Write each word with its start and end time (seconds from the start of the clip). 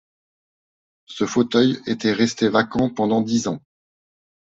Ce 1.05 1.25
fauteuil 1.27 1.79
était 1.85 2.11
resté 2.11 2.49
vacant 2.49 2.89
pendant 2.89 3.21
dix 3.21 3.47
ans. 3.47 3.61